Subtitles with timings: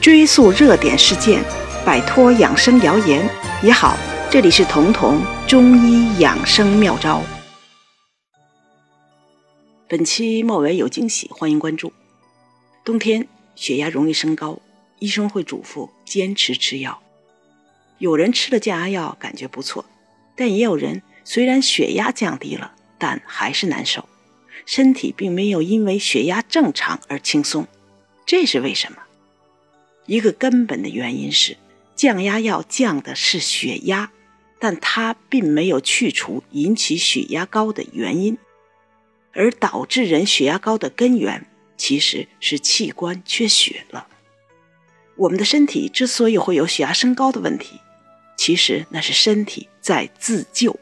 [0.00, 1.42] 追溯热点事件，
[1.84, 3.26] 摆脱养生谣言
[3.62, 3.96] 也好。
[4.30, 7.22] 这里是彤彤中医养生妙招。
[9.88, 11.92] 本期末尾有惊喜，欢迎关注。
[12.84, 14.58] 冬天血压容易升高，
[14.98, 17.00] 医生会嘱咐坚持吃药。
[17.98, 19.84] 有人吃了降压药感觉不错，
[20.36, 24.06] 但也有人虽然血压降低了，但还是难受，
[24.66, 27.66] 身体并没有因为血压正常而轻松。
[28.26, 28.98] 这是为什么？
[30.06, 31.56] 一个根本的原因是，
[31.94, 34.10] 降压药降的是血压。
[34.60, 38.38] 但它并没有去除引起血压高的原因，
[39.34, 41.46] 而导致人血压高的根源
[41.76, 44.06] 其实是器官缺血了。
[45.16, 47.78] 我们的身体之所以会有血压升高的问题，
[48.38, 50.80] 其实那是身体在自救，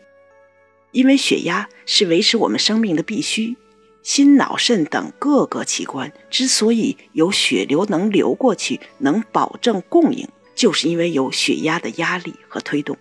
[0.93, 3.57] 因为血压是维持我们生命的必须。
[4.03, 12.97] 心、脑、肾等各个器官之所以有血流能流过去，能保证供应，就是因为有血压的压力和推动。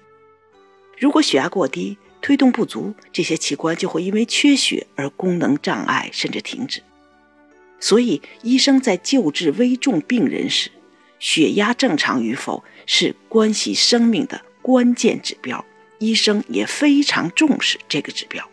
[1.00, 6.84] 如果血压过低，推动不足，这些器官就会因为缺血而功能障碍，甚至停止。
[7.80, 10.70] 所以，医生在救治危重病人时，
[11.18, 15.66] 血压正常与否是关系生命的关键指标。
[15.98, 18.48] 医生也非常重视这个指标。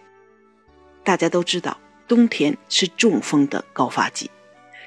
[1.05, 4.31] 大家都知道，冬天是中风的高发季，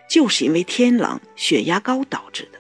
[0.10, 2.60] 就是因为天冷、血压高导致的。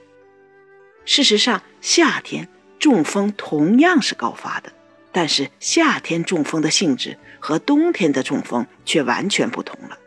[1.03, 2.47] 事实上，夏天
[2.79, 4.71] 中风同样是高发的。
[5.13, 9.97] 但是夏天中风的性质和冬天的中风却完全不同了。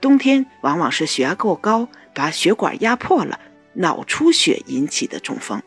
[0.00, 3.40] 冬天往往是血压过高，把血管压迫了，
[3.72, 5.58] 脑出血引起的中风；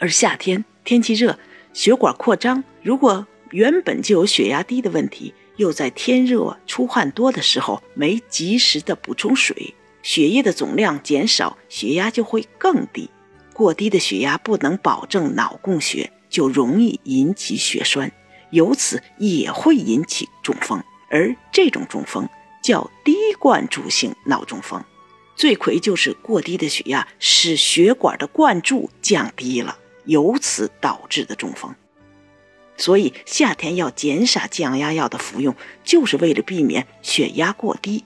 [0.00, 1.38] 而夏天天气热，
[1.72, 13.10] 血管扩张，如果原本就有血压低的问题，又在天热出汗多的时候没及时的补充水，血液的总量减少，血压就会更低。
[13.52, 16.12] 过低的血压不能保证脑供血。
[16.28, 18.12] 就容易引起血栓，
[18.50, 22.28] 由此也会引起中风，而这种中风
[22.62, 24.84] 叫低灌注性脑中风。
[25.36, 31.74] 罪魁就是过低的血压使血管的灌注降低了，由此导致的中风。
[32.76, 35.54] 所以夏天要减少降压药的服用，
[35.84, 38.04] 就是为了避免血压过低。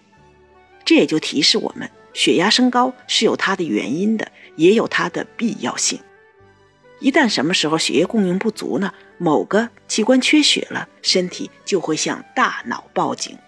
[0.84, 5.98] 这也就提示我们，血压升高是有它的原因的，也有它的必要性。
[7.00, 8.92] 一旦什么时候血液供应不足呢？
[9.18, 13.38] 某个器官缺血了，身体就会向大脑报警，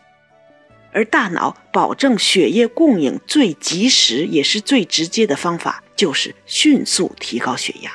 [0.92, 7.92] 而大脑保证血液供应最及时也是最直接的方法，就是迅速提高血压。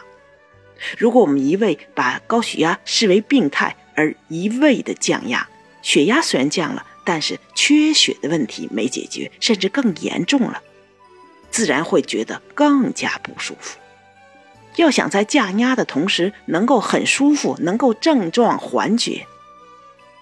[0.98, 5.48] 如果我们一味把高血压视为病态，而一味的降压，
[5.82, 10.62] 血压虽然降了，但是缺血的问题没解决，甚至更严重了，
[11.50, 13.78] 自然会觉得更加不舒服。
[14.76, 19.26] 要想在降压的同时能够很舒服，能够症状缓解，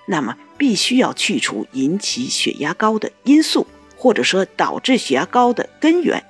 [0.07, 3.67] 那么必须要去除引起血压高的因素，
[3.97, 6.23] 或者说导致血压高的根源，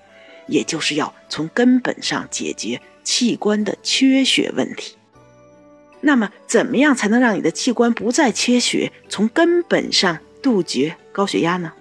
[0.47, 4.98] 也就是要从根本上解决器官的缺血问题。
[6.02, 11.72] 那么，怎么样才能让你的器官不再缺血，从根本上杜绝高血压呢？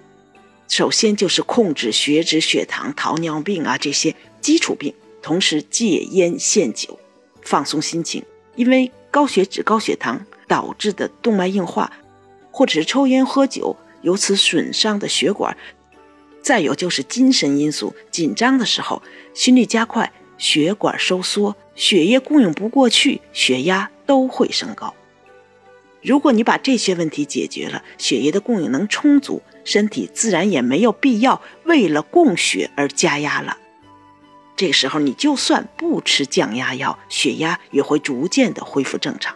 [0.69, 4.93] 首先就是控制血脂、血糖、糖尿病啊这些基础病。
[5.21, 6.99] 同时戒烟限酒，
[7.41, 8.23] 放松心情，
[8.55, 11.91] 因为高血脂、高血糖导致的动脉硬化，
[12.51, 15.57] 或者是抽烟喝酒，由此损伤的血管。
[16.43, 19.01] 再有就是精神因素，紧张的时候
[19.33, 24.93] 心率加快，血管收缩，血液供应不过去，血压都会升高。
[26.01, 33.57] 如果你把这些问题解决了，血液的供应能充足，身体自然也没有必要为了供血而加压了。
[34.55, 39.35] 这个时候，你就算不吃降压药，血压也会逐渐的恢复正常。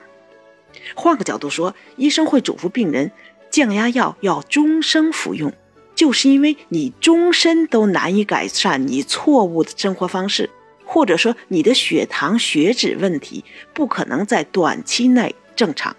[0.95, 3.11] 换个角度说，医生会嘱咐病人
[3.49, 5.51] 降压药要终生服用，
[5.95, 10.49] 就是因为你终身都难以改善你错误的生活方式，
[10.91, 13.45] 或者说你的血糖、血脂问题
[13.75, 15.95] 不可能在短期内正常，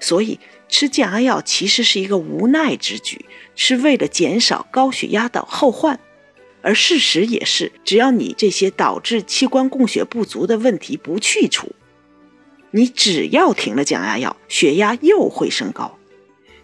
[0.00, 6.00] 所以吃降压药其实是一个无奈之举，是为了减少高血压的后患。
[6.62, 11.68] 而事实也是，只要你这些导致器官供血不足的问题不去除，
[12.70, 15.98] 你只要停了降压药，血压又会升高。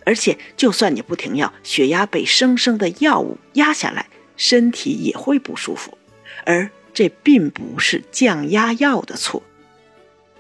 [0.07, 4.09] 而且，就算你不停药，血压被生生的药物压下来，
[4.39, 5.99] 身体也会不舒服。
[6.47, 9.43] 而这并不是降压药的错，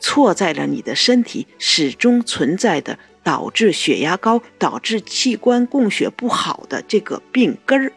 [0.01, 7.93] 错在了你的身体始终存在的导致血压高、导致器官供血不好的这个病根儿。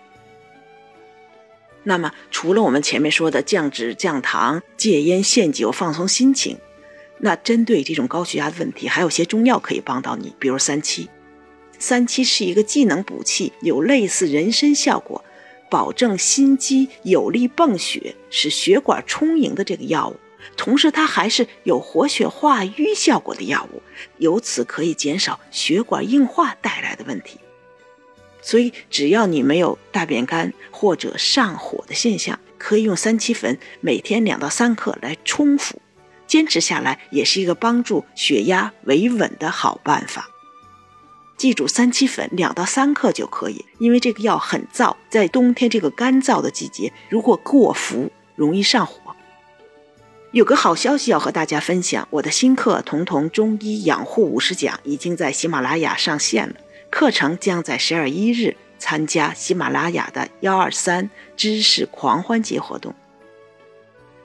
[1.83, 6.57] 那么，除了我们前面说的降脂、降糖、戒烟、限酒、放松心情，
[7.19, 11.07] 那针对这种高血压的问题，还有些中药可以帮到你，比如三七。
[11.79, 15.23] 三七是一个既能补气，有类似人参效果，
[15.69, 20.15] 保证心肌有力泵血，使血管充盈的这个药物。
[20.55, 23.81] 同时，它还是有活血化瘀效果的药物，
[24.17, 27.39] 由此可以减少血管硬化带来的问题。
[28.41, 35.81] 所以，只要你没有大便干或者上火的现象，可以用三七粉每天两到三克来冲服，
[36.25, 40.28] 坚持下来也是一个帮助血压维稳的好办法。
[41.39, 49.15] 记住，三七粉两到三克就可以，因为这个药很燥，在冬天这个干燥的季节，如果过服容易上火。
[50.33, 56.55] 有个好消息要和大家分享，我的新课《童童中医养护五十讲》已经在喜马拉雅上线了。
[56.89, 62.93] 课程将在十二一日参加喜马拉雅的幺二三知识狂欢节活动。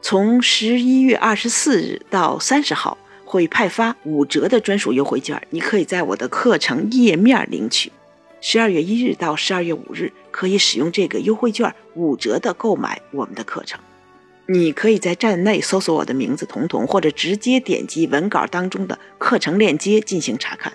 [0.02, 2.98] 从十一月二十四日到三十号
[3.34, 7.90] 会派发五折的专属优惠券，你可以在我的课程页面领取。
[8.40, 13.80] 十二月一日到十二月五日可以使用这个优惠券五折的购买我们的课程。
[14.46, 20.72] 你可以在站内搜索我的名字“彤彤”，或者直接点击文稿当中的课程链接进行查看。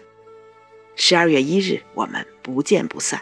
[0.98, 3.22] 十二月一日，我们不见不散。